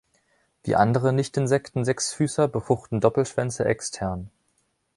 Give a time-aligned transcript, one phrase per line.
[0.63, 4.31] Wie andere Nicht-Insekten-Sechsfüßer befruchten Doppelschwänze extern.